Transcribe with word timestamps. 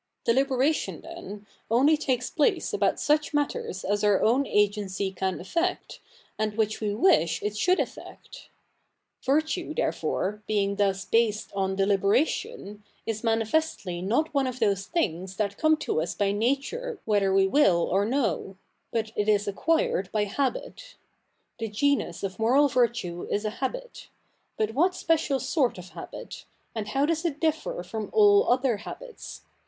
Deliberation, 0.23 1.01
then, 1.01 1.45
only 1.69 1.95
takes 1.95 2.31
place 2.31 2.73
about 2.73 2.99
such 2.99 3.35
matters 3.35 3.83
as 3.85 4.03
our 4.03 4.19
owfi 4.19 4.47
agency 4.47 5.11
can 5.11 5.39
effect, 5.39 5.99
and 6.39 6.57
which 6.57 6.81
ive 6.81 6.97
wish 6.97 7.43
it 7.43 7.55
should 7.55 7.79
effect. 7.79 8.49
Virtue, 9.23 9.75
therefore, 9.75 10.41
being 10.47 10.77
thus 10.77 11.05
based 11.05 11.53
on 11.53 11.77
deliberatio)i, 11.77 12.79
is 13.05 13.23
manifestly 13.23 14.01
not 14.01 14.33
one 14.33 14.47
of 14.47 14.57
those 14.59 14.87
things 14.87 15.35
that 15.35 15.59
come 15.59 15.77
to 15.77 16.01
us 16.01 16.15
by 16.15 16.31
nature 16.31 16.97
whether 17.05 17.31
we 17.31 17.45
will 17.47 17.83
or 17.83 18.03
no; 18.03 18.57
but 18.91 19.11
it 19.15 19.29
is 19.29 19.47
acquired 19.47 20.11
by 20.11 20.23
habit. 20.23 20.95
The 21.59 21.67
genus 21.69 22.23
of 22.23 22.39
moral 22.39 22.69
virtue 22.69 23.27
is 23.29 23.45
a 23.45 23.51
habit. 23.61 24.09
But 24.57 24.73
what 24.73 24.95
special 24.95 25.39
sort 25.39 25.77
of 25.77 25.89
habit? 25.89 26.45
and 26.73 26.87
how 26.87 27.05
does 27.05 27.23
it 27.23 27.39
differ 27.39 27.83
from 27.83 28.09
all 28.11 28.49
other 28.51 28.77
habits 28.77 29.43